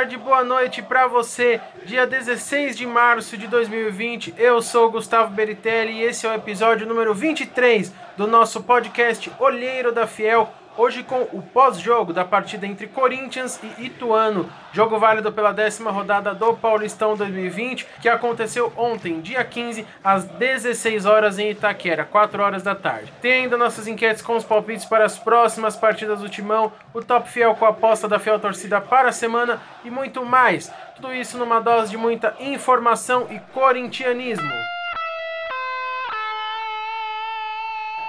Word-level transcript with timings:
tarde, 0.00 0.16
boa 0.16 0.42
noite 0.42 0.80
para 0.80 1.06
você. 1.06 1.60
Dia 1.84 2.06
16 2.06 2.74
de 2.74 2.86
março 2.86 3.36
de 3.36 3.46
2020, 3.46 4.32
eu 4.38 4.62
sou 4.62 4.90
Gustavo 4.90 5.34
Beritelli 5.34 5.92
e 5.92 6.02
esse 6.04 6.26
é 6.26 6.30
o 6.30 6.34
episódio 6.34 6.86
número 6.86 7.12
23 7.12 7.92
do 8.16 8.26
nosso 8.26 8.62
podcast 8.62 9.30
Olheiro 9.38 9.92
da 9.92 10.06
Fiel 10.06 10.50
Hoje 10.82 11.02
com 11.02 11.28
o 11.34 11.42
pós-jogo 11.42 12.10
da 12.10 12.24
partida 12.24 12.66
entre 12.66 12.86
Corinthians 12.86 13.60
e 13.62 13.84
Ituano, 13.84 14.50
jogo 14.72 14.98
válido 14.98 15.30
pela 15.30 15.52
décima 15.52 15.90
rodada 15.90 16.34
do 16.34 16.54
Paulistão 16.54 17.14
2020, 17.14 17.86
que 18.00 18.08
aconteceu 18.08 18.72
ontem, 18.78 19.20
dia 19.20 19.44
15, 19.44 19.86
às 20.02 20.24
16 20.24 21.04
horas 21.04 21.38
em 21.38 21.50
Itaquera, 21.50 22.06
4 22.06 22.42
horas 22.42 22.62
da 22.62 22.74
tarde. 22.74 23.12
Tem 23.20 23.42
ainda 23.42 23.58
nossas 23.58 23.86
enquetes 23.86 24.22
com 24.22 24.36
os 24.36 24.42
palpites 24.42 24.86
para 24.86 25.04
as 25.04 25.18
próximas 25.18 25.76
partidas 25.76 26.20
do 26.20 26.30
Timão, 26.30 26.72
o 26.94 27.04
Top 27.04 27.28
Fiel 27.28 27.54
com 27.56 27.66
a 27.66 27.68
aposta 27.68 28.08
da 28.08 28.18
Fiel 28.18 28.40
Torcida 28.40 28.80
para 28.80 29.10
a 29.10 29.12
semana 29.12 29.60
e 29.84 29.90
muito 29.90 30.24
mais. 30.24 30.72
Tudo 30.96 31.12
isso 31.12 31.36
numa 31.36 31.60
dose 31.60 31.90
de 31.90 31.98
muita 31.98 32.34
informação 32.40 33.26
e 33.28 33.38
corintianismo. 33.52 34.79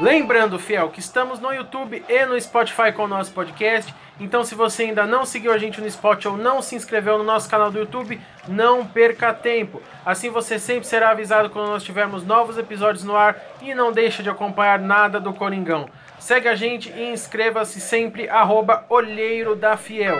Lembrando, 0.02 0.58
fiel, 0.58 0.90
que 0.90 1.00
estamos 1.00 1.40
no 1.40 1.54
YouTube 1.54 2.04
e 2.10 2.26
no 2.26 2.42
Spotify 2.42 2.92
com 2.92 3.04
o 3.04 3.08
nosso 3.08 3.32
podcast. 3.32 3.94
Então, 4.20 4.44
se 4.44 4.56
você 4.56 4.86
ainda 4.86 5.06
não 5.06 5.28
seguiu 5.28 5.54
a 5.54 5.60
gente 5.60 5.80
no 5.80 5.90
Spotify 5.92 6.30
ou 6.30 6.38
não 6.38 6.60
se 6.60 6.76
inscreveu 6.76 7.20
no 7.20 7.24
nosso 7.24 7.48
canal 7.48 7.70
do 7.70 7.78
YouTube, 7.78 8.20
não 8.48 8.84
perca 8.84 9.32
tempo. 9.32 9.80
Assim 10.04 10.32
você 10.32 10.58
sempre 10.58 10.88
será 10.88 11.12
avisado 11.12 11.52
quando 11.52 11.68
nós 11.68 11.84
tivermos 11.84 12.26
novos 12.26 12.58
episódios 12.58 13.04
no 13.04 13.16
ar 13.16 13.40
e 13.62 13.76
não 13.76 13.92
deixa 13.92 14.24
de 14.24 14.30
acompanhar 14.32 14.80
nada 14.80 15.20
do 15.20 15.36
Coringão. 15.36 15.88
Segue 16.18 16.48
a 16.48 16.56
gente 16.56 16.90
e 16.90 17.12
inscreva-se 17.12 17.80
sempre, 17.80 18.28
arroba 18.28 18.84
Olheiro 18.90 19.56
da 19.56 19.78
Fiel. 19.78 20.18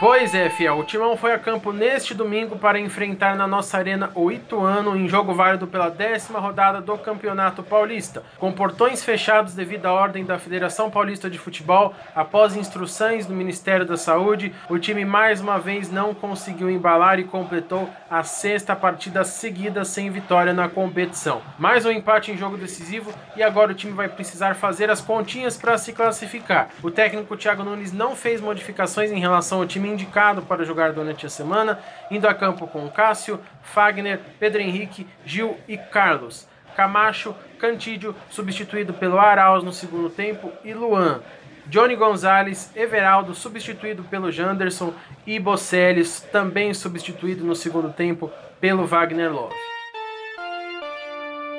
Pois 0.00 0.32
é, 0.32 0.48
fiel. 0.48 0.78
O 0.78 0.84
Timão 0.84 1.16
foi 1.16 1.32
a 1.32 1.38
campo 1.40 1.72
neste 1.72 2.14
domingo 2.14 2.56
para 2.56 2.78
enfrentar 2.78 3.34
na 3.34 3.48
nossa 3.48 3.76
arena 3.76 4.12
o 4.14 4.30
Ituano 4.30 4.96
em 4.96 5.08
jogo 5.08 5.34
válido 5.34 5.66
pela 5.66 5.90
décima 5.90 6.38
rodada 6.38 6.80
do 6.80 6.96
Campeonato 6.96 7.64
Paulista. 7.64 8.22
Com 8.38 8.52
portões 8.52 9.02
fechados 9.02 9.54
devido 9.54 9.86
à 9.86 9.92
ordem 9.92 10.24
da 10.24 10.38
Federação 10.38 10.88
Paulista 10.88 11.28
de 11.28 11.36
Futebol, 11.36 11.92
após 12.14 12.54
instruções 12.54 13.26
do 13.26 13.34
Ministério 13.34 13.84
da 13.84 13.96
Saúde, 13.96 14.54
o 14.70 14.78
time 14.78 15.04
mais 15.04 15.40
uma 15.40 15.58
vez 15.58 15.90
não 15.90 16.14
conseguiu 16.14 16.70
embalar 16.70 17.18
e 17.18 17.24
completou 17.24 17.90
a 18.08 18.22
sexta 18.22 18.76
partida 18.76 19.24
seguida 19.24 19.84
sem 19.84 20.10
vitória 20.10 20.52
na 20.52 20.68
competição. 20.68 21.42
Mais 21.58 21.84
um 21.84 21.90
empate 21.90 22.30
em 22.30 22.36
jogo 22.36 22.56
decisivo 22.56 23.12
e 23.34 23.42
agora 23.42 23.72
o 23.72 23.74
time 23.74 23.94
vai 23.94 24.08
precisar 24.08 24.54
fazer 24.54 24.92
as 24.92 25.00
continhas 25.00 25.56
para 25.56 25.76
se 25.76 25.92
classificar. 25.92 26.68
O 26.84 26.90
técnico 26.90 27.36
Thiago 27.36 27.64
Nunes 27.64 27.92
não 27.92 28.14
fez 28.14 28.40
modificações 28.40 29.10
em 29.10 29.18
relação 29.18 29.58
ao 29.58 29.66
time 29.66 29.87
indicado 29.88 30.42
para 30.42 30.64
jogar 30.64 30.92
durante 30.92 31.26
a 31.26 31.30
semana, 31.30 31.78
indo 32.10 32.28
a 32.28 32.34
campo 32.34 32.66
com 32.66 32.88
Cássio, 32.88 33.40
Fagner, 33.62 34.20
Pedro 34.38 34.60
Henrique, 34.60 35.06
Gil 35.24 35.56
e 35.66 35.76
Carlos. 35.76 36.46
Camacho, 36.76 37.34
Cantídio, 37.58 38.14
substituído 38.30 38.94
pelo 38.94 39.18
Arauz 39.18 39.64
no 39.64 39.72
segundo 39.72 40.08
tempo, 40.08 40.52
e 40.64 40.72
Luan. 40.72 41.20
Johnny 41.66 41.96
Gonzalez, 41.96 42.70
Everaldo, 42.74 43.34
substituído 43.34 44.02
pelo 44.04 44.30
Janderson, 44.30 44.94
e 45.26 45.38
Boceles, 45.38 46.20
também 46.32 46.72
substituído 46.72 47.44
no 47.44 47.54
segundo 47.54 47.92
tempo 47.92 48.30
pelo 48.60 48.86
Wagner 48.86 49.32
Love. 49.32 49.77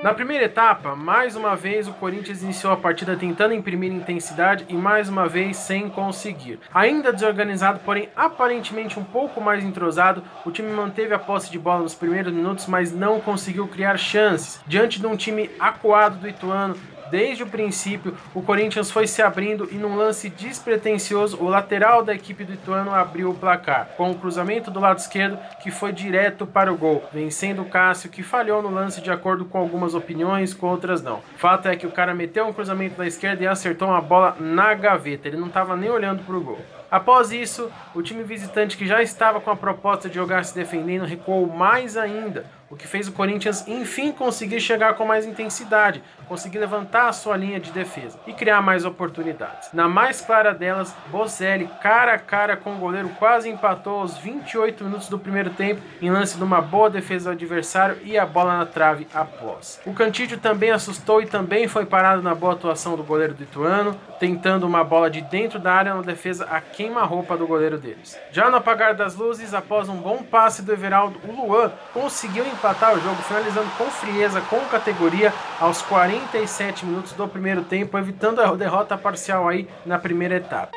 Na 0.01 0.13
primeira 0.13 0.45
etapa, 0.45 0.95
mais 0.95 1.35
uma 1.35 1.57
vez 1.57 1.85
o 1.85 1.91
Corinthians 1.91 2.41
iniciou 2.41 2.71
a 2.71 2.77
partida 2.77 3.17
tentando 3.17 3.53
imprimir 3.53 3.91
intensidade 3.91 4.65
e 4.69 4.73
mais 4.73 5.09
uma 5.09 5.27
vez 5.27 5.57
sem 5.57 5.89
conseguir. 5.89 6.57
Ainda 6.73 7.11
desorganizado, 7.11 7.81
porém 7.83 8.07
aparentemente 8.15 8.97
um 8.97 9.03
pouco 9.03 9.41
mais 9.41 9.61
entrosado, 9.61 10.23
o 10.45 10.51
time 10.51 10.71
manteve 10.71 11.13
a 11.13 11.19
posse 11.19 11.51
de 11.51 11.59
bola 11.59 11.81
nos 11.81 11.95
primeiros 11.95 12.31
minutos, 12.31 12.65
mas 12.65 12.93
não 12.93 13.19
conseguiu 13.19 13.67
criar 13.67 13.97
chances. 13.97 14.61
Diante 14.65 15.01
de 15.01 15.05
um 15.05 15.17
time 15.17 15.51
acuado 15.59 16.15
do 16.15 16.29
Ituano, 16.29 16.77
Desde 17.09 17.43
o 17.43 17.47
princípio, 17.47 18.15
o 18.35 18.41
Corinthians 18.41 18.91
foi 18.91 19.07
se 19.07 19.21
abrindo 19.21 19.67
e 19.71 19.75
num 19.75 19.95
lance 19.95 20.29
despretensioso, 20.29 21.37
o 21.41 21.49
lateral 21.49 22.03
da 22.03 22.13
equipe 22.13 22.43
do 22.43 22.53
Ituano 22.53 22.93
abriu 22.93 23.31
o 23.31 23.35
placar, 23.35 23.89
com 23.97 24.11
o 24.11 24.15
cruzamento 24.15 24.69
do 24.69 24.79
lado 24.79 24.99
esquerdo 24.99 25.39
que 25.61 25.71
foi 25.71 25.91
direto 25.91 26.45
para 26.45 26.71
o 26.71 26.77
gol, 26.77 27.03
vencendo 27.11 27.63
o 27.63 27.65
Cássio, 27.65 28.09
que 28.09 28.21
falhou 28.21 28.61
no 28.61 28.69
lance 28.69 29.01
de 29.01 29.11
acordo 29.11 29.45
com 29.45 29.57
algumas 29.57 29.95
opiniões, 29.95 30.53
com 30.53 30.67
outras 30.67 31.01
não. 31.01 31.21
Fato 31.37 31.67
é 31.67 31.75
que 31.75 31.87
o 31.87 31.91
cara 31.91 32.13
meteu 32.13 32.47
um 32.47 32.53
cruzamento 32.53 32.95
da 32.95 33.07
esquerda 33.07 33.43
e 33.43 33.47
acertou 33.47 33.87
uma 33.87 34.01
bola 34.01 34.35
na 34.39 34.73
gaveta, 34.73 35.27
ele 35.27 35.37
não 35.37 35.47
estava 35.47 35.75
nem 35.75 35.89
olhando 35.89 36.23
para 36.23 36.35
o 36.35 36.41
gol. 36.41 36.59
Após 36.91 37.31
isso, 37.31 37.71
o 37.93 38.01
time 38.01 38.23
visitante 38.23 38.75
que 38.75 38.87
já 38.87 38.99
estava 39.01 39.39
com 39.39 39.51
a 39.51 39.55
proposta 39.55 40.09
de 40.09 40.15
jogar 40.15 40.43
se 40.43 40.55
defendendo 40.55 41.05
recuou 41.05 41.45
mais 41.45 41.95
ainda, 41.95 42.45
o 42.67 42.75
que 42.75 42.87
fez 42.87 43.07
o 43.07 43.11
Corinthians 43.11 43.67
enfim 43.67 44.11
conseguir 44.11 44.59
chegar 44.59 44.95
com 44.95 45.05
mais 45.05 45.25
intensidade, 45.25 46.03
conseguir 46.29 46.59
levantar 46.59 47.09
a 47.09 47.13
sua 47.13 47.35
linha 47.35 47.59
de 47.59 47.71
defesa 47.71 48.19
e 48.27 48.31
criar 48.31 48.61
mais 48.61 48.85
oportunidades. 48.85 49.69
Na 49.73 49.89
mais 49.89 50.21
clara 50.21 50.53
delas, 50.53 50.95
Bozelli, 51.07 51.67
cara 51.81 52.13
a 52.13 52.19
cara 52.19 52.55
com 52.55 52.75
o 52.75 52.77
goleiro, 52.77 53.09
quase 53.17 53.49
empatou 53.49 54.01
aos 54.01 54.17
28 54.17 54.83
minutos 54.83 55.09
do 55.09 55.17
primeiro 55.17 55.49
tempo 55.49 55.81
em 56.01 56.11
lance 56.11 56.37
de 56.37 56.43
uma 56.43 56.61
boa 56.61 56.89
defesa 56.89 57.31
do 57.31 57.33
adversário 57.33 57.97
e 58.03 58.17
a 58.17 58.25
bola 58.25 58.59
na 58.59 58.65
trave 58.65 59.07
após. 59.13 59.81
O 59.85 59.93
Cantídio 59.93 60.37
também 60.37 60.69
assustou 60.71 61.21
e 61.21 61.25
também 61.25 61.67
foi 61.67 61.85
parado 61.85 62.21
na 62.21 62.35
boa 62.35 62.53
atuação 62.53 62.95
do 62.95 63.03
goleiro 63.03 63.33
do 63.33 63.43
Ituano, 63.43 63.99
tentando 64.19 64.67
uma 64.67 64.83
bola 64.83 65.09
de 65.09 65.21
dentro 65.21 65.57
da 65.57 65.73
área 65.73 65.95
na 65.95 66.01
defesa 66.01 66.45
a 66.45 66.61
queima-roupa 66.61 67.35
do 67.35 67.47
goleiro 67.47 67.77
deles. 67.77 68.17
Já 68.31 68.49
no 68.49 68.57
apagar 68.57 68.93
das 68.93 69.15
luzes, 69.15 69.53
após 69.53 69.89
um 69.89 69.95
bom 69.95 70.21
passe 70.23 70.61
do 70.61 70.71
Everaldo, 70.71 71.19
o 71.27 71.31
Luan 71.31 71.71
conseguiu 71.93 72.45
empatar 72.45 72.95
o 72.95 73.01
jogo, 73.01 73.15
finalizando 73.23 73.69
com 73.77 73.85
frieza, 73.85 74.41
com 74.41 74.59
categoria, 74.65 75.33
aos 75.59 75.81
47 76.19 76.85
minutos 76.85 77.13
do 77.13 77.27
primeiro 77.27 77.63
tempo, 77.63 77.97
evitando 77.97 78.41
a 78.41 78.53
derrota 78.53 78.97
parcial 78.97 79.47
aí 79.47 79.67
na 79.85 79.97
primeira 79.97 80.35
etapa. 80.35 80.75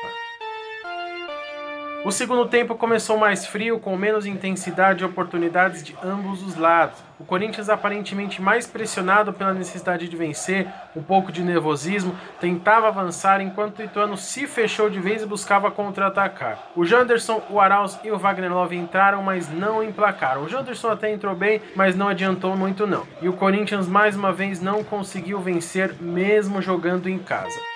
O 2.05 2.11
segundo 2.11 2.45
tempo 2.49 2.75
começou 2.75 3.17
mais 3.17 3.45
frio, 3.45 3.79
com 3.79 3.95
menos 3.95 4.25
intensidade 4.25 5.01
e 5.01 5.05
oportunidades 5.05 5.81
de 5.81 5.95
ambos 6.03 6.43
os 6.43 6.57
lados. 6.57 6.99
O 7.17 7.23
Corinthians, 7.23 7.69
aparentemente 7.69 8.41
mais 8.41 8.67
pressionado 8.67 9.31
pela 9.31 9.53
necessidade 9.53 10.09
de 10.09 10.17
vencer, 10.17 10.67
um 10.93 11.01
pouco 11.01 11.31
de 11.31 11.41
nervosismo, 11.41 12.13
tentava 12.41 12.89
avançar 12.89 13.39
enquanto 13.39 13.79
o 13.79 13.83
Ituano 13.83 14.17
se 14.17 14.45
fechou 14.47 14.89
de 14.89 14.99
vez 14.99 15.21
e 15.21 15.25
buscava 15.25 15.71
contra-atacar. 15.71 16.71
O 16.75 16.83
Janderson, 16.83 17.41
o 17.49 17.57
Arauz 17.57 17.97
e 18.03 18.11
o 18.11 18.17
Wagner 18.17 18.51
Love 18.51 18.75
entraram, 18.75 19.23
mas 19.23 19.49
não 19.49 19.81
emplacaram. 19.81 20.43
O 20.43 20.49
Janderson 20.49 20.89
até 20.89 21.09
entrou 21.09 21.33
bem, 21.33 21.61
mas 21.73 21.95
não 21.95 22.09
adiantou 22.09 22.53
muito 22.57 22.85
não. 22.85 23.07
E 23.21 23.29
o 23.29 23.33
Corinthians 23.33 23.87
mais 23.87 24.13
uma 24.17 24.33
vez 24.33 24.59
não 24.59 24.83
conseguiu 24.83 25.39
vencer, 25.39 25.95
mesmo 26.01 26.61
jogando 26.61 27.07
em 27.07 27.17
casa. 27.17 27.72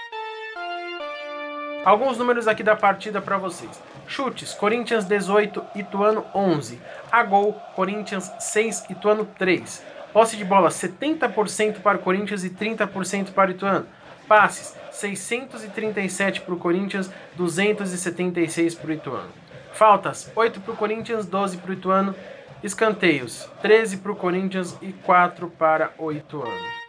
Alguns 1.87 2.17
números 2.17 2.49
aqui 2.49 2.63
da 2.63 2.75
partida 2.75 3.21
para 3.21 3.37
vocês. 3.37 3.81
Chutes: 4.05 4.53
Corinthians 4.53 5.05
18, 5.05 5.63
Ituano 5.73 6.25
11. 6.35 6.81
A 7.09 7.23
gol: 7.23 7.53
Corinthians 7.77 8.29
6, 8.41 8.87
Ituano 8.89 9.25
3. 9.37 9.85
Posse 10.11 10.35
de 10.35 10.43
bola: 10.43 10.67
70% 10.67 11.79
para 11.79 11.97
o 11.97 12.01
Corinthians 12.01 12.43
e 12.43 12.49
30% 12.49 13.31
para 13.31 13.51
o 13.51 13.53
Ituano. 13.53 13.87
Passes: 14.27 14.75
637 14.91 16.41
para 16.41 16.55
o 16.55 16.57
Corinthians, 16.57 17.09
276 17.37 18.75
para 18.75 18.89
o 18.89 18.93
Ituano. 18.93 19.29
Faltas: 19.71 20.29
8 20.35 20.59
para 20.59 20.73
o 20.73 20.75
Corinthians, 20.75 21.25
12 21.25 21.55
para 21.55 21.71
o 21.71 21.73
Ituano. 21.73 22.13
Escanteios: 22.61 23.49
13 23.61 23.95
para 23.99 24.11
o 24.11 24.15
Corinthians 24.17 24.75
e 24.81 24.91
4 24.91 25.49
para 25.51 25.93
o 25.97 26.11
Ituano. 26.11 26.86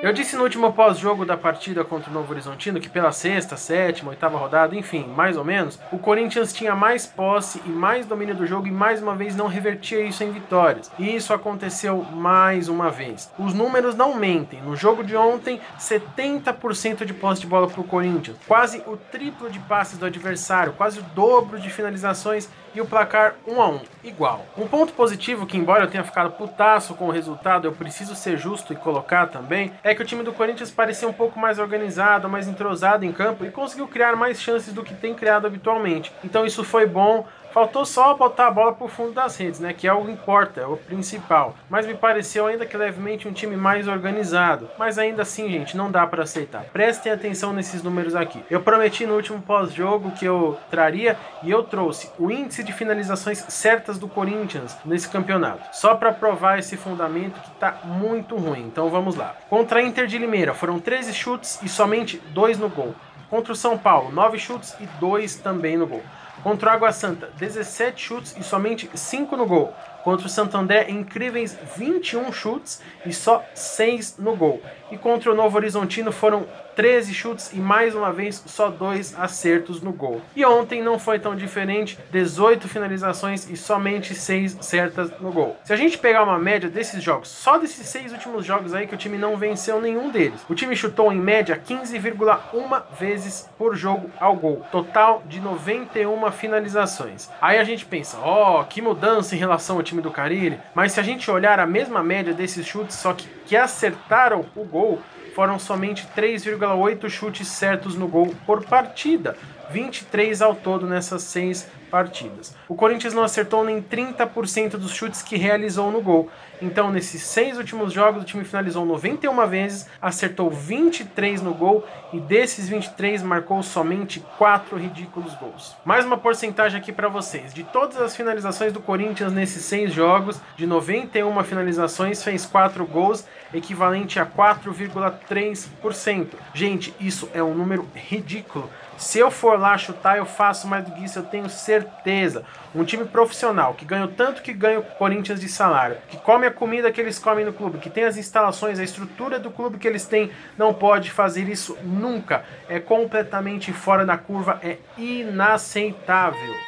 Eu 0.00 0.12
disse 0.12 0.36
no 0.36 0.44
último 0.44 0.72
pós-jogo 0.72 1.24
da 1.26 1.36
partida 1.36 1.82
contra 1.82 2.08
o 2.08 2.14
Novo 2.14 2.32
Horizontino 2.32 2.78
que 2.78 2.88
pela 2.88 3.10
sexta, 3.10 3.56
sétima, 3.56 4.10
oitava 4.10 4.38
rodada, 4.38 4.76
enfim, 4.76 5.04
mais 5.04 5.36
ou 5.36 5.44
menos, 5.44 5.76
o 5.90 5.98
Corinthians 5.98 6.52
tinha 6.52 6.72
mais 6.72 7.04
posse 7.04 7.60
e 7.66 7.68
mais 7.68 8.06
domínio 8.06 8.36
do 8.36 8.46
jogo 8.46 8.68
e 8.68 8.70
mais 8.70 9.02
uma 9.02 9.16
vez 9.16 9.34
não 9.34 9.48
revertia 9.48 10.00
isso 10.00 10.22
em 10.22 10.30
vitórias. 10.30 10.88
E 11.00 11.16
isso 11.16 11.34
aconteceu 11.34 12.04
mais 12.12 12.68
uma 12.68 12.92
vez. 12.92 13.28
Os 13.36 13.52
números 13.52 13.96
não 13.96 14.14
mentem. 14.14 14.62
No 14.62 14.76
jogo 14.76 15.02
de 15.02 15.16
ontem, 15.16 15.60
70% 15.76 17.04
de 17.04 17.12
posse 17.12 17.40
de 17.40 17.48
bola 17.48 17.66
para 17.66 17.80
o 17.80 17.84
Corinthians, 17.84 18.36
quase 18.46 18.80
o 18.86 18.96
triplo 18.96 19.50
de 19.50 19.58
passes 19.58 19.98
do 19.98 20.06
adversário, 20.06 20.74
quase 20.74 21.00
o 21.00 21.02
dobro 21.02 21.58
de 21.58 21.70
finalizações 21.70 22.48
e 22.74 22.80
o 22.80 22.86
placar 22.86 23.34
1 23.46 23.60
a 23.60 23.68
1 23.68 23.80
igual. 24.04 24.46
Um 24.56 24.66
ponto 24.66 24.92
positivo 24.92 25.46
que, 25.46 25.56
embora 25.56 25.84
eu 25.84 25.90
tenha 25.90 26.04
ficado 26.04 26.32
putaço 26.32 26.94
com 26.94 27.08
o 27.08 27.10
resultado, 27.10 27.66
eu 27.66 27.72
preciso 27.72 28.14
ser 28.14 28.36
justo 28.36 28.72
e 28.72 28.76
colocar 28.76 29.26
também, 29.26 29.72
que 29.94 30.02
o 30.02 30.04
time 30.04 30.22
do 30.22 30.32
Corinthians 30.32 30.70
parecia 30.70 31.08
um 31.08 31.12
pouco 31.12 31.38
mais 31.38 31.58
organizado, 31.58 32.28
mais 32.28 32.48
entrosado 32.48 33.04
em 33.04 33.12
campo 33.12 33.44
e 33.44 33.50
conseguiu 33.50 33.86
criar 33.86 34.16
mais 34.16 34.40
chances 34.40 34.72
do 34.72 34.82
que 34.82 34.94
tem 34.94 35.14
criado 35.14 35.46
habitualmente. 35.46 36.12
Então 36.24 36.44
isso 36.44 36.64
foi 36.64 36.86
bom 36.86 37.26
Faltou 37.58 37.84
só 37.84 38.14
botar 38.14 38.46
a 38.46 38.50
bola 38.52 38.72
pro 38.72 38.86
fundo 38.86 39.10
das 39.10 39.36
redes, 39.36 39.58
né? 39.58 39.72
Que 39.72 39.88
é 39.88 39.92
o 39.92 40.04
que 40.04 40.12
importa, 40.12 40.60
é 40.60 40.64
o 40.64 40.76
principal. 40.76 41.56
Mas 41.68 41.88
me 41.88 41.94
pareceu 41.94 42.46
ainda 42.46 42.64
que 42.64 42.76
levemente 42.76 43.26
um 43.26 43.32
time 43.32 43.56
mais 43.56 43.88
organizado. 43.88 44.70
Mas 44.78 44.96
ainda 44.96 45.22
assim, 45.22 45.50
gente, 45.50 45.76
não 45.76 45.90
dá 45.90 46.06
para 46.06 46.22
aceitar. 46.22 46.66
Prestem 46.72 47.10
atenção 47.10 47.52
nesses 47.52 47.82
números 47.82 48.14
aqui. 48.14 48.44
Eu 48.48 48.60
prometi 48.60 49.04
no 49.06 49.16
último 49.16 49.42
pós-jogo 49.42 50.12
que 50.12 50.24
eu 50.24 50.56
traria 50.70 51.18
e 51.42 51.50
eu 51.50 51.64
trouxe 51.64 52.08
o 52.16 52.30
índice 52.30 52.62
de 52.62 52.72
finalizações 52.72 53.44
certas 53.48 53.98
do 53.98 54.06
Corinthians 54.06 54.76
nesse 54.84 55.08
campeonato. 55.08 55.76
Só 55.76 55.96
para 55.96 56.12
provar 56.12 56.60
esse 56.60 56.76
fundamento 56.76 57.40
que 57.40 57.50
tá 57.58 57.80
muito 57.82 58.36
ruim. 58.36 58.68
Então 58.68 58.88
vamos 58.88 59.16
lá. 59.16 59.34
Contra 59.50 59.80
a 59.80 59.82
Inter 59.82 60.06
de 60.06 60.16
Limeira 60.16 60.54
foram 60.54 60.78
13 60.78 61.12
chutes 61.12 61.58
e 61.60 61.68
somente 61.68 62.18
2 62.30 62.56
no 62.56 62.68
gol. 62.68 62.94
Contra 63.28 63.52
o 63.52 63.56
São 63.56 63.76
Paulo, 63.76 64.12
9 64.12 64.38
chutes 64.38 64.76
e 64.78 64.86
2 65.00 65.34
também 65.40 65.76
no 65.76 65.88
gol. 65.88 66.04
Contra 66.42 66.70
o 66.70 66.72
Água 66.72 66.92
Santa, 66.92 67.30
17 67.36 68.00
chutes 68.00 68.36
e 68.38 68.42
somente 68.42 68.88
5 68.94 69.36
no 69.36 69.46
gol. 69.46 69.74
Contra 70.08 70.26
o 70.26 70.30
Santander, 70.30 70.90
incríveis 70.90 71.54
21 71.76 72.32
chutes 72.32 72.80
e 73.04 73.12
só 73.12 73.44
6 73.54 74.16
no 74.18 74.34
gol. 74.34 74.62
E 74.90 74.96
contra 74.96 75.30
o 75.30 75.34
Novo 75.34 75.54
Horizontino 75.58 76.10
foram 76.10 76.46
13 76.78 77.12
chutes 77.12 77.52
e 77.52 77.56
mais 77.56 77.92
uma 77.92 78.12
vez 78.12 78.40
só 78.46 78.70
dois 78.70 79.12
acertos 79.18 79.82
no 79.82 79.92
gol. 79.92 80.22
E 80.36 80.44
ontem 80.44 80.80
não 80.80 80.96
foi 80.96 81.18
tão 81.18 81.34
diferente, 81.34 81.98
18 82.12 82.68
finalizações 82.68 83.50
e 83.50 83.56
somente 83.56 84.14
6 84.14 84.58
certas 84.60 85.10
no 85.18 85.32
gol. 85.32 85.56
Se 85.64 85.72
a 85.72 85.76
gente 85.76 85.98
pegar 85.98 86.22
uma 86.22 86.38
média 86.38 86.70
desses 86.70 87.02
jogos, 87.02 87.30
só 87.30 87.58
desses 87.58 87.84
seis 87.88 88.12
últimos 88.12 88.46
jogos 88.46 88.72
aí 88.72 88.86
que 88.86 88.94
o 88.94 88.98
time 88.98 89.18
não 89.18 89.36
venceu 89.36 89.80
nenhum 89.80 90.08
deles. 90.08 90.40
O 90.48 90.54
time 90.54 90.76
chutou 90.76 91.12
em 91.12 91.18
média 91.18 91.60
15,1 91.68 92.82
vezes 92.96 93.50
por 93.58 93.74
jogo 93.74 94.08
ao 94.20 94.36
gol, 94.36 94.64
total 94.70 95.24
de 95.26 95.40
91 95.40 96.30
finalizações. 96.30 97.28
Aí 97.40 97.58
a 97.58 97.64
gente 97.64 97.84
pensa, 97.86 98.18
ó, 98.22 98.60
oh, 98.60 98.64
que 98.64 98.80
mudança 98.80 99.34
em 99.34 99.38
relação 99.38 99.78
ao 99.78 99.82
time 99.82 99.97
do 100.00 100.10
Carilli, 100.10 100.58
mas 100.74 100.92
se 100.92 101.00
a 101.00 101.02
gente 101.02 101.30
olhar 101.30 101.58
a 101.58 101.66
mesma 101.66 102.02
média 102.02 102.32
desses 102.32 102.66
chutes, 102.66 102.96
só 102.96 103.12
que 103.12 103.28
que 103.46 103.56
acertaram 103.56 104.44
o 104.54 104.62
gol, 104.62 105.00
foram 105.34 105.58
somente 105.58 106.06
3,8 106.14 107.08
chutes 107.08 107.48
certos 107.48 107.94
no 107.94 108.06
gol 108.06 108.34
por 108.44 108.64
partida, 108.64 109.36
23 109.70 110.42
ao 110.42 110.54
todo 110.54 110.86
nessas 110.86 111.22
seis 111.22 111.66
partidas. 111.90 112.54
O 112.68 112.74
Corinthians 112.74 113.14
não 113.14 113.22
acertou 113.22 113.64
nem 113.64 113.82
30% 113.82 114.72
dos 114.72 114.92
chutes 114.92 115.22
que 115.22 115.36
realizou 115.36 115.90
no 115.90 116.02
gol. 116.02 116.28
Então, 116.60 116.90
nesses 116.90 117.22
seis 117.22 117.56
últimos 117.56 117.92
jogos, 117.92 118.22
o 118.22 118.26
time 118.26 118.44
finalizou 118.44 118.84
91 118.84 119.46
vezes, 119.46 119.86
acertou 120.02 120.50
23 120.50 121.40
no 121.40 121.54
gol 121.54 121.86
e 122.12 122.18
desses 122.18 122.68
23 122.68 123.22
marcou 123.22 123.62
somente 123.62 124.18
4 124.36 124.76
ridículos 124.76 125.32
gols. 125.34 125.76
Mais 125.84 126.04
uma 126.04 126.18
porcentagem 126.18 126.76
aqui 126.78 126.90
para 126.92 127.08
vocês. 127.08 127.54
De 127.54 127.62
todas 127.62 128.00
as 128.00 128.16
finalizações 128.16 128.72
do 128.72 128.80
Corinthians 128.80 129.32
nesses 129.32 129.64
seis 129.64 129.92
jogos, 129.92 130.40
de 130.56 130.66
91 130.66 131.44
finalizações, 131.44 132.24
fez 132.24 132.44
4 132.44 132.84
gols, 132.86 133.24
equivalente 133.54 134.18
a 134.18 134.26
4,3%. 134.26 136.26
Gente, 136.52 136.92
isso 136.98 137.28
é 137.32 137.40
um 137.42 137.54
número 137.54 137.86
ridículo. 137.94 138.68
Se 138.98 139.20
eu 139.20 139.30
for 139.30 139.58
lá 139.58 139.78
chutar, 139.78 140.18
eu 140.18 140.26
faço 140.26 140.66
mais 140.66 140.84
do 140.84 140.90
que 140.90 141.04
isso, 141.04 141.20
eu 141.20 141.22
tenho 141.22 141.48
certeza. 141.48 142.44
Um 142.74 142.84
time 142.84 143.04
profissional 143.04 143.72
que 143.74 143.84
ganha 143.84 144.04
o 144.04 144.08
tanto 144.08 144.42
que 144.42 144.52
ganha 144.52 144.80
o 144.80 144.82
Corinthians 144.82 145.40
de 145.40 145.48
salário, 145.48 145.98
que 146.08 146.16
come 146.16 146.48
a 146.48 146.50
comida 146.50 146.90
que 146.90 147.00
eles 147.00 147.16
comem 147.16 147.44
no 147.44 147.52
clube, 147.52 147.78
que 147.78 147.88
tem 147.88 148.04
as 148.04 148.16
instalações, 148.16 148.80
a 148.80 148.84
estrutura 148.84 149.38
do 149.38 149.52
clube 149.52 149.78
que 149.78 149.86
eles 149.86 150.04
têm, 150.04 150.32
não 150.58 150.74
pode 150.74 151.12
fazer 151.12 151.48
isso 151.48 151.78
nunca. 151.84 152.44
É 152.68 152.80
completamente 152.80 153.72
fora 153.72 154.04
da 154.04 154.18
curva, 154.18 154.58
é 154.62 154.78
inaceitável. 154.98 156.67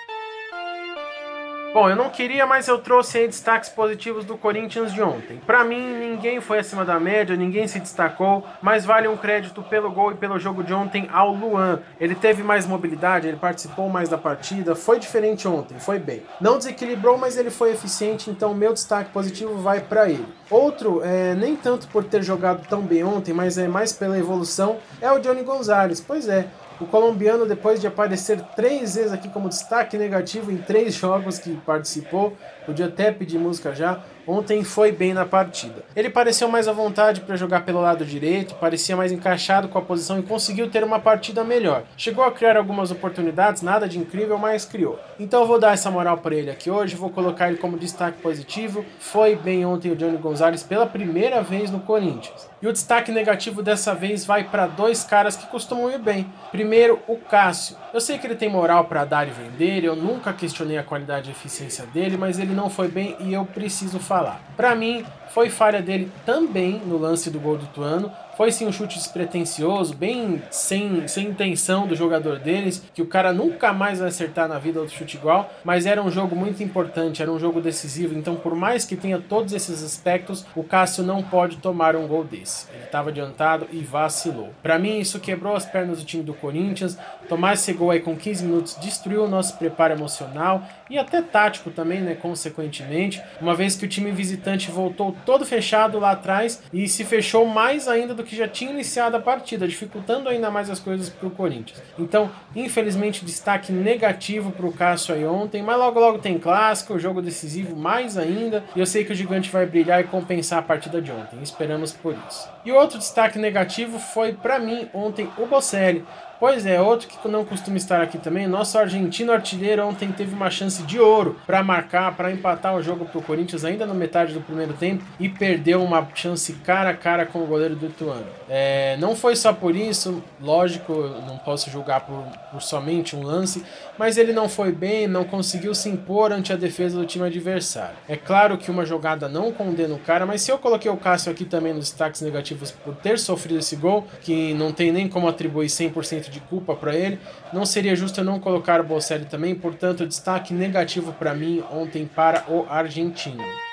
Bom, 1.72 1.88
eu 1.88 1.94
não 1.94 2.10
queria, 2.10 2.44
mas 2.46 2.66
eu 2.66 2.78
trouxe 2.78 3.18
aí 3.18 3.26
destaques 3.28 3.70
positivos 3.70 4.24
do 4.24 4.36
Corinthians 4.36 4.92
de 4.92 5.00
ontem. 5.00 5.40
Para 5.46 5.62
mim, 5.62 5.80
ninguém 5.80 6.40
foi 6.40 6.58
acima 6.58 6.84
da 6.84 6.98
média, 6.98 7.36
ninguém 7.36 7.68
se 7.68 7.78
destacou, 7.78 8.44
mas 8.60 8.84
vale 8.84 9.06
um 9.06 9.16
crédito 9.16 9.62
pelo 9.62 9.88
gol 9.92 10.10
e 10.10 10.16
pelo 10.16 10.36
jogo 10.36 10.64
de 10.64 10.74
ontem 10.74 11.08
ao 11.12 11.32
Luan. 11.32 11.80
Ele 12.00 12.16
teve 12.16 12.42
mais 12.42 12.66
mobilidade, 12.66 13.28
ele 13.28 13.36
participou 13.36 13.88
mais 13.88 14.08
da 14.08 14.18
partida, 14.18 14.74
foi 14.74 14.98
diferente 14.98 15.46
ontem, 15.46 15.78
foi 15.78 16.00
bem. 16.00 16.24
Não 16.40 16.58
desequilibrou, 16.58 17.16
mas 17.16 17.36
ele 17.36 17.50
foi 17.50 17.70
eficiente, 17.70 18.30
então 18.30 18.52
meu 18.52 18.72
destaque 18.72 19.10
positivo 19.10 19.56
vai 19.58 19.80
para 19.80 20.10
ele. 20.10 20.26
Outro, 20.50 21.00
é, 21.04 21.36
nem 21.36 21.54
tanto 21.54 21.86
por 21.86 22.02
ter 22.02 22.24
jogado 22.24 22.66
tão 22.68 22.82
bem 22.82 23.04
ontem, 23.04 23.32
mas 23.32 23.56
é 23.56 23.68
mais 23.68 23.92
pela 23.92 24.18
evolução, 24.18 24.78
é 25.00 25.10
o 25.12 25.20
Johnny 25.20 25.44
Gonzalez. 25.44 26.00
Pois 26.00 26.28
é, 26.28 26.48
o 26.80 26.86
colombiano, 26.86 27.44
depois 27.46 27.80
de 27.80 27.86
aparecer 27.86 28.40
três 28.56 28.94
vezes 28.94 29.12
aqui 29.12 29.28
como 29.28 29.48
destaque 29.48 29.98
negativo 29.98 30.50
em 30.50 30.56
três 30.56 30.94
jogos 30.94 31.38
que 31.38 31.54
participou, 31.56 32.36
podia 32.64 32.86
até 32.86 33.12
pedir 33.12 33.38
música 33.38 33.74
já, 33.74 34.02
ontem 34.30 34.62
foi 34.62 34.92
bem 34.92 35.12
na 35.12 35.26
partida. 35.26 35.84
Ele 35.96 36.08
pareceu 36.08 36.48
mais 36.48 36.68
à 36.68 36.72
vontade 36.72 37.20
para 37.20 37.36
jogar 37.36 37.64
pelo 37.64 37.80
lado 37.80 38.04
direito, 38.04 38.54
parecia 38.54 38.96
mais 38.96 39.10
encaixado 39.10 39.68
com 39.68 39.78
a 39.78 39.82
posição 39.82 40.18
e 40.18 40.22
conseguiu 40.22 40.70
ter 40.70 40.84
uma 40.84 41.00
partida 41.00 41.42
melhor. 41.42 41.82
Chegou 41.96 42.24
a 42.24 42.30
criar 42.30 42.56
algumas 42.56 42.90
oportunidades, 42.90 43.62
nada 43.62 43.88
de 43.88 43.98
incrível, 43.98 44.38
mas 44.38 44.64
criou. 44.64 44.98
Então 45.18 45.40
eu 45.42 45.46
vou 45.46 45.58
dar 45.58 45.72
essa 45.72 45.90
moral 45.90 46.18
para 46.18 46.34
ele 46.34 46.50
aqui 46.50 46.70
hoje, 46.70 46.96
vou 46.96 47.10
colocar 47.10 47.48
ele 47.48 47.58
como 47.58 47.78
destaque 47.78 48.20
positivo. 48.20 48.84
Foi 48.98 49.34
bem 49.34 49.64
ontem 49.66 49.90
o 49.90 49.96
Johnny 49.96 50.16
Gonzalez 50.16 50.62
pela 50.62 50.86
primeira 50.86 51.42
vez 51.42 51.70
no 51.70 51.80
Corinthians. 51.80 52.48
E 52.62 52.68
o 52.68 52.72
destaque 52.72 53.10
negativo 53.10 53.62
dessa 53.62 53.94
vez 53.94 54.24
vai 54.24 54.44
para 54.44 54.66
dois 54.66 55.02
caras 55.02 55.34
que 55.34 55.46
costumam 55.46 55.90
ir 55.90 55.98
bem. 55.98 56.30
Primeiro, 56.50 57.00
o 57.08 57.16
Cássio. 57.16 57.76
Eu 57.92 58.00
sei 58.00 58.18
que 58.18 58.26
ele 58.26 58.36
tem 58.36 58.50
moral 58.50 58.84
para 58.84 59.04
dar 59.04 59.26
e 59.26 59.30
vender, 59.30 59.82
eu 59.82 59.96
nunca 59.96 60.32
questionei 60.32 60.76
a 60.76 60.82
qualidade 60.82 61.28
e 61.28 61.32
eficiência 61.32 61.86
dele, 61.86 62.16
mas 62.16 62.38
ele 62.38 62.54
não 62.54 62.68
foi 62.68 62.88
bem 62.88 63.16
e 63.20 63.32
eu 63.32 63.44
preciso 63.44 63.98
falar. 63.98 64.19
Para 64.56 64.74
mim, 64.74 65.04
foi 65.32 65.48
falha 65.48 65.80
dele 65.80 66.10
também 66.26 66.80
no 66.84 66.98
lance 66.98 67.30
do 67.30 67.40
gol 67.40 67.56
do 67.56 67.66
Tuano. 67.66 68.12
Foi 68.36 68.50
sim 68.50 68.66
um 68.66 68.72
chute 68.72 68.96
despretensioso, 68.96 69.94
bem 69.94 70.42
sem, 70.50 71.06
sem 71.06 71.26
intenção 71.26 71.86
do 71.86 71.94
jogador 71.94 72.38
deles, 72.38 72.82
que 72.94 73.02
o 73.02 73.06
cara 73.06 73.34
nunca 73.34 73.70
mais 73.70 73.98
vai 73.98 74.08
acertar 74.08 74.48
na 74.48 74.58
vida 74.58 74.80
outro 74.80 74.96
chute 74.96 75.18
igual, 75.18 75.52
mas 75.62 75.84
era 75.84 76.02
um 76.02 76.10
jogo 76.10 76.34
muito 76.34 76.62
importante, 76.62 77.20
era 77.20 77.30
um 77.30 77.38
jogo 77.38 77.60
decisivo, 77.60 78.18
então 78.18 78.36
por 78.36 78.54
mais 78.54 78.86
que 78.86 78.96
tenha 78.96 79.18
todos 79.18 79.52
esses 79.52 79.84
aspectos, 79.84 80.46
o 80.56 80.64
Cássio 80.64 81.04
não 81.04 81.22
pode 81.22 81.58
tomar 81.58 81.94
um 81.94 82.06
gol 82.06 82.24
desse. 82.24 82.66
Ele 82.72 82.84
estava 82.84 83.10
adiantado 83.10 83.66
e 83.72 83.80
vacilou. 83.80 84.54
Para 84.62 84.78
mim 84.78 84.98
isso 84.98 85.20
quebrou 85.20 85.54
as 85.54 85.66
pernas 85.66 85.98
do 85.98 86.06
time 86.06 86.22
do 86.22 86.32
Corinthians. 86.32 86.96
Tomar 87.28 87.52
esse 87.52 87.74
gol 87.74 87.90
aí 87.90 88.00
com 88.00 88.16
15 88.16 88.44
minutos 88.44 88.76
destruiu 88.80 89.24
o 89.24 89.28
nosso 89.28 89.58
preparo 89.58 89.92
emocional 89.92 90.62
e 90.88 90.96
até 90.96 91.20
tático 91.20 91.70
também, 91.70 92.00
né, 92.00 92.14
consequentemente, 92.14 93.22
uma 93.38 93.54
vez 93.54 93.76
que 93.76 93.84
o 93.84 93.88
time 93.88 94.10
visitante 94.10 94.70
voltou 94.70 95.14
todo 95.24 95.44
fechado 95.44 95.98
lá 95.98 96.12
atrás 96.12 96.62
e 96.72 96.88
se 96.88 97.04
fechou 97.04 97.46
mais 97.46 97.88
ainda 97.88 98.14
do 98.14 98.24
que 98.24 98.36
já 98.36 98.48
tinha 98.48 98.70
iniciado 98.70 99.16
a 99.16 99.20
partida, 99.20 99.66
dificultando 99.66 100.28
ainda 100.28 100.50
mais 100.50 100.70
as 100.70 100.78
coisas 100.78 101.08
para 101.08 101.28
o 101.28 101.30
Corinthians. 101.30 101.82
Então, 101.98 102.30
infelizmente, 102.54 103.24
destaque 103.24 103.72
negativo 103.72 104.52
para 104.52 104.66
o 104.66 104.72
Cássio 104.72 105.14
aí 105.14 105.24
ontem, 105.24 105.62
mas 105.62 105.78
logo 105.78 106.00
logo 106.00 106.18
tem 106.18 106.38
clássico, 106.38 106.98
jogo 106.98 107.22
decisivo 107.22 107.76
mais 107.76 108.16
ainda, 108.16 108.64
e 108.74 108.80
eu 108.80 108.86
sei 108.86 109.04
que 109.04 109.12
o 109.12 109.14
Gigante 109.14 109.50
vai 109.50 109.66
brilhar 109.66 110.00
e 110.00 110.04
compensar 110.04 110.58
a 110.58 110.62
partida 110.62 111.00
de 111.00 111.10
ontem. 111.10 111.42
Esperamos 111.42 111.92
por 111.92 112.16
isso. 112.28 112.48
E 112.64 112.72
outro 112.72 112.98
destaque 112.98 113.38
negativo 113.38 113.98
foi 113.98 114.32
para 114.32 114.58
mim 114.58 114.88
ontem 114.92 115.28
o 115.38 115.46
Bocelli. 115.46 116.04
Pois 116.40 116.64
é, 116.64 116.80
outro 116.80 117.06
que 117.06 117.28
não 117.28 117.44
costuma 117.44 117.76
estar 117.76 118.00
aqui 118.00 118.16
também, 118.16 118.48
nosso 118.48 118.78
argentino 118.78 119.30
artilheiro 119.30 119.86
ontem 119.86 120.10
teve 120.10 120.34
uma 120.34 120.48
chance 120.48 120.82
de 120.84 120.98
ouro 120.98 121.38
para 121.46 121.62
marcar, 121.62 122.16
para 122.16 122.32
empatar 122.32 122.74
o 122.74 122.82
jogo 122.82 123.04
para 123.04 123.18
o 123.18 123.22
Corinthians 123.22 123.62
ainda 123.62 123.84
na 123.84 123.92
metade 123.92 124.32
do 124.32 124.40
primeiro 124.40 124.72
tempo 124.72 125.04
e 125.18 125.28
perdeu 125.28 125.82
uma 125.82 126.06
chance 126.14 126.52
cara 126.64 126.90
a 126.90 126.94
cara 126.94 127.26
com 127.26 127.42
o 127.42 127.46
goleiro 127.46 127.76
do 127.76 127.86
Ituano. 127.86 128.26
É, 128.48 128.96
não 128.98 129.14
foi 129.14 129.36
só 129.36 129.52
por 129.52 129.74
isso, 129.74 130.22
lógico, 130.40 130.92
não 131.26 131.38
posso 131.38 131.70
julgar 131.70 132.00
por, 132.00 132.24
por 132.50 132.60
somente 132.60 133.14
um 133.14 133.22
lance, 133.22 133.64
mas 133.98 134.16
ele 134.16 134.32
não 134.32 134.48
foi 134.48 134.72
bem, 134.72 135.06
não 135.06 135.24
conseguiu 135.24 135.74
se 135.74 135.88
impor 135.88 136.32
ante 136.32 136.52
a 136.52 136.56
defesa 136.56 136.98
do 136.98 137.06
time 137.06 137.26
adversário. 137.26 137.96
É 138.08 138.16
claro 138.16 138.58
que 138.58 138.70
uma 138.70 138.84
jogada 138.84 139.28
não 139.28 139.52
condena 139.52 139.94
o 139.94 139.98
cara, 139.98 140.26
mas 140.26 140.42
se 140.42 140.50
eu 140.50 140.58
coloquei 140.58 140.90
o 140.90 140.96
Cássio 140.96 141.30
aqui 141.30 141.44
também 141.44 141.72
nos 141.72 141.90
destaques 141.90 142.20
negativos 142.20 142.70
por 142.70 142.94
ter 142.96 143.18
sofrido 143.18 143.58
esse 143.58 143.76
gol, 143.76 144.06
que 144.20 144.54
não 144.54 144.72
tem 144.72 144.92
nem 144.92 145.08
como 145.08 145.28
atribuir 145.28 145.66
100% 145.66 146.30
de 146.30 146.40
culpa 146.40 146.74
para 146.74 146.94
ele. 146.94 147.18
Não 147.52 147.64
seria 147.64 147.94
justo 147.94 148.20
eu 148.20 148.24
não 148.24 148.40
colocar 148.40 148.80
o 148.80 148.84
Bocelli 148.84 149.24
também, 149.24 149.54
portanto, 149.54 150.06
destaque 150.06 150.52
negativo 150.52 151.12
para 151.12 151.34
mim 151.34 151.62
ontem 151.70 152.06
para 152.06 152.44
o 152.48 152.66
argentino. 152.68 153.69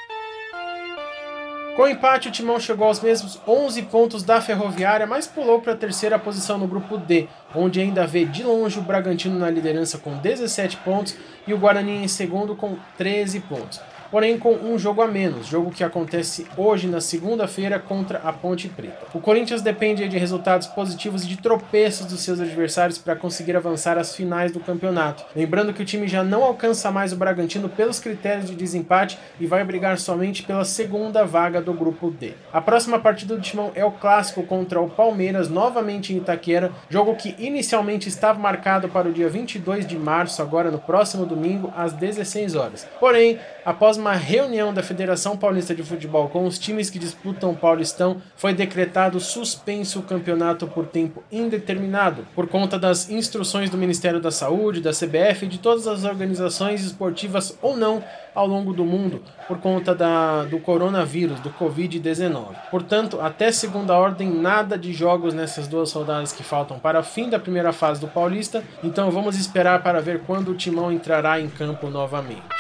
Com 1.78 1.84
o 1.84 1.88
empate, 1.88 2.28
o 2.28 2.32
Timão 2.32 2.60
chegou 2.60 2.88
aos 2.88 3.02
mesmos 3.02 3.40
11 3.48 3.84
pontos 3.84 4.24
da 4.24 4.42
Ferroviária, 4.42 5.06
mas 5.06 5.28
pulou 5.28 5.62
para 5.62 5.74
a 5.74 5.78
terceira 5.78 6.18
posição 6.18 6.58
no 6.58 6.66
grupo 6.66 6.98
D, 6.98 7.28
onde 7.54 7.80
ainda 7.80 8.08
vê 8.08 8.26
de 8.26 8.42
longe 8.42 8.80
o 8.80 8.82
Bragantino 8.82 9.38
na 9.38 9.48
liderança 9.48 10.00
com 10.00 10.18
17 10.18 10.78
pontos 10.78 11.16
e 11.46 11.54
o 11.54 11.58
Guarani 11.60 12.04
em 12.04 12.08
segundo 12.08 12.56
com 12.56 12.78
13 12.98 13.42
pontos. 13.42 13.80
Porém 14.12 14.38
com 14.38 14.54
um 14.54 14.78
jogo 14.78 15.02
a 15.02 15.08
menos, 15.08 15.48
jogo 15.48 15.72
que 15.72 15.84
acontece 15.84 16.46
hoje 16.58 16.88
na 16.88 17.02
segunda-feira 17.02 17.80
contra 17.80 18.20
a 18.20 18.32
Ponte 18.32 18.68
Preta. 18.68 19.06
O 19.14 19.20
Corinthians 19.20 19.62
depende 19.62 20.08
de 20.08 20.18
resultados 20.18 20.68
positivos 20.68 21.24
e 21.24 21.28
de 21.28 21.38
tropeços 21.38 22.06
dos 22.06 22.22
seus 22.22 22.40
adversários 22.40 22.98
para 22.98 23.16
conseguir 23.16 23.56
avançar 23.56 23.98
às 23.98 24.16
finais 24.16 24.52
do 24.52 24.60
campeonato. 24.60 25.26
Lembrando 25.36 25.74
que 25.74 25.82
o 25.82 25.86
time 25.86 26.08
já 26.08 26.24
não 26.24 26.44
alcança 26.44 26.92
mais 26.92 27.12
o 27.14 27.18
Bragantino 27.18 27.70
pelos 27.70 28.00
critérios 28.00 28.50
de 28.50 28.56
desempate 28.56 29.18
e 29.40 29.46
vai 29.46 29.64
brigar 29.64 29.98
somente 29.98 30.44
pela 30.44 30.66
segunda 30.66 31.26
vaga 31.26 31.62
do 31.62 31.74
grupo 31.74 32.12
D. 32.12 32.34
A 32.52 32.62
próxima 32.62 33.00
partida 33.00 33.36
do 33.36 33.42
Timão 33.42 33.72
é 33.76 33.84
o 33.84 33.92
clássico 33.92 34.44
contra 34.44 34.80
o 34.82 34.90
Palmeiras, 34.90 35.50
novamente 35.50 36.14
em 36.14 36.18
Itaquera, 36.18 36.72
jogo 36.90 37.16
que 37.16 37.36
inicialmente 37.38 38.10
estava 38.10 38.40
marcado 38.40 38.90
para 38.90 39.10
o 39.10 39.14
dia 39.14 39.30
22 39.30 39.86
de 39.86 39.98
março, 39.98 40.42
agora 40.42 40.72
no 40.72 40.80
próximo 40.80 41.26
domingo, 41.26 41.74
às 41.76 41.94
16 41.94 42.56
horas. 42.56 42.88
Porém, 43.00 43.40
após 43.66 43.97
uma 43.98 44.14
reunião 44.14 44.74
da 44.74 44.82
Federação 44.82 45.36
Paulista 45.36 45.76
de 45.76 45.84
Futebol 45.84 46.30
com 46.30 46.46
os 46.46 46.58
times 46.58 46.90
que 46.90 47.00
disputam 47.00 47.52
o 47.52 47.56
Paulistão, 47.56 48.22
foi 48.36 48.54
decretado 48.54 49.20
suspenso 49.20 50.00
o 50.00 50.04
campeonato 50.04 50.68
por 50.68 50.86
tempo 50.86 51.24
indeterminado, 51.32 52.26
por 52.34 52.48
conta 52.48 52.80
das 52.80 53.10
instruções 53.10 53.70
do 53.70 53.78
Ministério 53.78 54.22
da 54.22 54.32
Saúde, 54.32 54.82
da 54.82 54.92
CBF 54.92 55.46
e 55.46 55.50
de 55.50 55.58
todas 55.58 55.88
as 55.88 56.04
organizações 56.04 56.84
esportivas 56.84 57.58
ou 57.62 57.76
não 57.76 58.04
ao 58.38 58.46
longo 58.46 58.72
do 58.72 58.86
mundo 58.86 59.24
por 59.48 59.58
conta 59.58 59.96
da, 59.96 60.44
do 60.44 60.60
coronavírus, 60.60 61.40
do 61.40 61.50
Covid-19. 61.50 62.56
Portanto, 62.70 63.20
até 63.20 63.52
segunda 63.52 63.96
ordem, 63.96 64.30
nada 64.30 64.78
de 64.78 64.94
jogos 64.94 65.34
nessas 65.34 65.68
duas 65.68 65.92
rodadas 65.92 66.32
que 66.32 66.44
faltam 66.44 66.78
para 66.78 67.00
o 67.00 67.04
fim 67.04 67.30
da 67.30 67.40
primeira 67.40 67.74
fase 67.74 68.00
do 68.00 68.08
Paulista, 68.08 68.64
então 68.84 69.10
vamos 69.10 69.38
esperar 69.38 69.82
para 69.82 70.00
ver 70.02 70.22
quando 70.22 70.52
o 70.52 70.56
Timão 70.56 70.92
entrará 70.92 71.40
em 71.40 71.50
campo 71.50 71.90
novamente. 71.90 72.57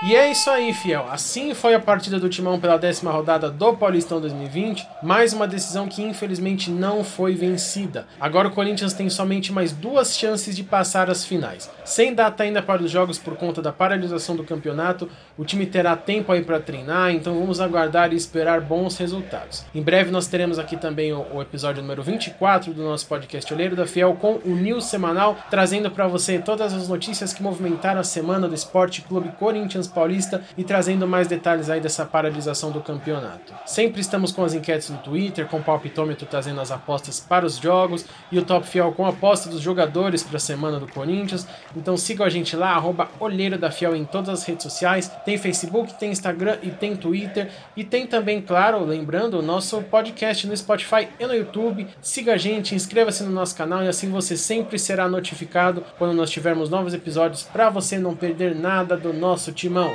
E 0.00 0.14
é 0.14 0.30
isso 0.30 0.48
aí, 0.48 0.72
fiel. 0.72 1.08
Assim 1.10 1.52
foi 1.54 1.74
a 1.74 1.80
partida 1.80 2.20
do 2.20 2.28
Timão 2.28 2.60
pela 2.60 2.78
décima 2.78 3.10
rodada 3.10 3.50
do 3.50 3.74
Paulistão 3.74 4.20
2020. 4.20 4.86
Mais 5.02 5.32
uma 5.32 5.48
decisão 5.48 5.88
que 5.88 6.00
infelizmente 6.00 6.70
não 6.70 7.02
foi 7.02 7.34
vencida. 7.34 8.06
Agora 8.20 8.46
o 8.46 8.52
Corinthians 8.52 8.92
tem 8.92 9.10
somente 9.10 9.52
mais 9.52 9.72
duas 9.72 10.16
chances 10.16 10.54
de 10.54 10.62
passar 10.62 11.10
as 11.10 11.24
finais. 11.24 11.68
Sem 11.84 12.14
data 12.14 12.44
ainda 12.44 12.62
para 12.62 12.80
os 12.80 12.92
jogos 12.92 13.18
por 13.18 13.34
conta 13.34 13.60
da 13.60 13.72
paralisação 13.72 14.36
do 14.36 14.44
campeonato, 14.44 15.10
o 15.36 15.44
time 15.44 15.66
terá 15.66 15.96
tempo 15.96 16.30
aí 16.30 16.44
para 16.44 16.60
treinar, 16.60 17.10
então 17.10 17.36
vamos 17.36 17.60
aguardar 17.60 18.12
e 18.12 18.16
esperar 18.16 18.60
bons 18.60 18.96
resultados. 18.98 19.64
Em 19.74 19.82
breve 19.82 20.12
nós 20.12 20.28
teremos 20.28 20.60
aqui 20.60 20.76
também 20.76 21.12
o, 21.12 21.42
episódio 21.42 21.82
número 21.82 22.04
24 22.04 22.72
do 22.72 22.84
nosso 22.84 23.04
podcast 23.08 23.52
Oleiro 23.52 23.74
da 23.74 23.86
Fiel 23.86 24.14
com 24.14 24.34
o 24.44 24.50
News 24.54 24.84
semanal, 24.84 25.36
trazendo 25.50 25.90
para 25.90 26.06
você 26.06 26.38
todas 26.38 26.72
as 26.72 26.88
notícias 26.88 27.32
que 27.32 27.42
movimentaram 27.42 28.00
a 28.00 28.04
semana 28.04 28.46
do 28.46 28.54
Esporte 28.54 29.02
Clube 29.02 29.30
Corinthians 29.40 29.87
Paulista 29.88 30.42
e 30.56 30.64
trazendo 30.64 31.06
mais 31.06 31.26
detalhes 31.26 31.70
aí 31.70 31.80
dessa 31.80 32.04
paralisação 32.04 32.70
do 32.70 32.80
campeonato. 32.80 33.54
Sempre 33.66 34.00
estamos 34.00 34.32
com 34.32 34.44
as 34.44 34.54
enquetes 34.54 34.90
no 34.90 34.98
Twitter, 34.98 35.46
com 35.46 35.58
o 35.58 35.62
palpitômetro 35.62 36.26
trazendo 36.26 36.60
as 36.60 36.70
apostas 36.70 37.20
para 37.20 37.46
os 37.46 37.56
jogos 37.56 38.04
e 38.30 38.38
o 38.38 38.44
Top 38.44 38.66
Fiel 38.66 38.92
com 38.92 39.06
a 39.06 39.10
aposta 39.10 39.48
dos 39.48 39.60
jogadores 39.60 40.22
para 40.22 40.36
a 40.36 40.40
semana 40.40 40.78
do 40.78 40.86
Corinthians. 40.86 41.46
Então 41.76 41.96
sigam 41.96 42.26
a 42.26 42.30
gente 42.30 42.56
lá, 42.56 42.70
arroba 42.70 43.08
Olheiro 43.20 43.58
da 43.58 43.70
Fiel 43.70 43.96
em 43.96 44.04
todas 44.04 44.28
as 44.28 44.44
redes 44.44 44.62
sociais. 44.62 45.10
Tem 45.24 45.38
Facebook, 45.38 45.94
tem 45.98 46.10
Instagram 46.10 46.58
e 46.62 46.70
tem 46.70 46.96
Twitter. 46.96 47.50
E 47.76 47.84
tem 47.84 48.06
também, 48.06 48.40
claro, 48.40 48.84
lembrando, 48.84 49.38
o 49.38 49.42
nosso 49.42 49.80
podcast 49.82 50.46
no 50.46 50.56
Spotify 50.56 51.08
e 51.18 51.26
no 51.26 51.34
YouTube. 51.34 51.86
Siga 52.00 52.34
a 52.34 52.36
gente, 52.36 52.74
inscreva-se 52.74 53.22
no 53.22 53.30
nosso 53.30 53.56
canal 53.56 53.82
e 53.82 53.88
assim 53.88 54.10
você 54.10 54.36
sempre 54.36 54.78
será 54.78 55.08
notificado 55.08 55.84
quando 55.98 56.14
nós 56.14 56.30
tivermos 56.30 56.68
novos 56.68 56.94
episódios 56.94 57.42
para 57.42 57.70
você 57.70 57.98
não 57.98 58.14
perder 58.14 58.54
nada 58.54 58.96
do 58.96 59.12
nosso 59.12 59.52
irmão. 59.78 59.94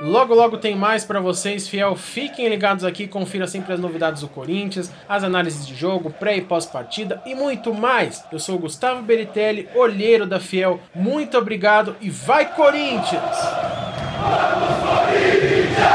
Logo, 0.00 0.32
logo 0.32 0.58
tem 0.58 0.76
mais 0.76 1.04
para 1.04 1.18
vocês, 1.18 1.66
fiel. 1.66 1.96
Fiquem 1.96 2.48
ligados 2.48 2.84
aqui, 2.84 3.08
confira 3.08 3.48
sempre 3.48 3.72
as 3.72 3.80
novidades 3.80 4.22
do 4.22 4.28
Corinthians, 4.28 4.92
as 5.08 5.24
análises 5.24 5.66
de 5.66 5.74
jogo, 5.74 6.10
pré 6.10 6.36
e 6.36 6.40
pós-partida 6.40 7.20
e 7.26 7.34
muito 7.34 7.74
mais. 7.74 8.24
Eu 8.30 8.38
sou 8.38 8.54
o 8.54 8.60
Gustavo 8.60 9.02
Beritelli, 9.02 9.68
olheiro 9.74 10.24
da 10.24 10.38
Fiel. 10.38 10.78
Muito 10.94 11.36
obrigado 11.36 11.96
e 12.00 12.08
vai 12.08 12.54
Corinthians! 12.54 13.36
Vamos, 14.20 14.78
Corinthians! 14.88 15.88